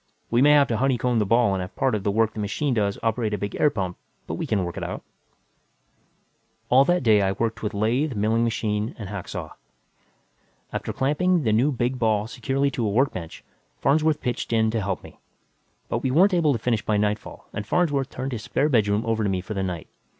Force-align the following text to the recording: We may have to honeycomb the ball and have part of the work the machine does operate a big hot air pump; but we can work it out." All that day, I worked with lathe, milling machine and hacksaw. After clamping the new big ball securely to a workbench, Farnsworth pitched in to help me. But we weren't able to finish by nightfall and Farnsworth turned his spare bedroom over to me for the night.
We 0.31 0.41
may 0.41 0.53
have 0.53 0.67
to 0.69 0.77
honeycomb 0.77 1.19
the 1.19 1.27
ball 1.27 1.53
and 1.53 1.61
have 1.61 1.75
part 1.75 1.93
of 1.93 2.03
the 2.03 2.09
work 2.09 2.33
the 2.33 2.39
machine 2.39 2.73
does 2.73 2.97
operate 3.03 3.35
a 3.35 3.37
big 3.37 3.53
hot 3.55 3.61
air 3.61 3.69
pump; 3.69 3.97
but 4.25 4.33
we 4.33 4.47
can 4.47 4.63
work 4.63 4.75
it 4.75 4.83
out." 4.83 5.03
All 6.69 6.83
that 6.85 7.03
day, 7.03 7.21
I 7.21 7.33
worked 7.33 7.61
with 7.61 7.75
lathe, 7.75 8.15
milling 8.15 8.43
machine 8.43 8.95
and 8.97 9.09
hacksaw. 9.09 9.51
After 10.73 10.91
clamping 10.91 11.43
the 11.43 11.53
new 11.53 11.71
big 11.71 11.99
ball 11.99 12.25
securely 12.25 12.71
to 12.71 12.87
a 12.87 12.89
workbench, 12.89 13.43
Farnsworth 13.79 14.21
pitched 14.21 14.51
in 14.51 14.71
to 14.71 14.81
help 14.81 15.03
me. 15.03 15.19
But 15.87 15.99
we 16.01 16.09
weren't 16.09 16.33
able 16.33 16.51
to 16.51 16.57
finish 16.57 16.83
by 16.83 16.97
nightfall 16.97 17.47
and 17.53 17.67
Farnsworth 17.67 18.09
turned 18.09 18.31
his 18.31 18.41
spare 18.41 18.69
bedroom 18.69 19.05
over 19.05 19.23
to 19.23 19.29
me 19.29 19.39
for 19.39 19.53
the 19.53 19.61
night. 19.61 19.87